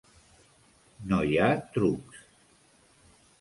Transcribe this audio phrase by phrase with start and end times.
[1.11, 2.23] No hi ha trucs.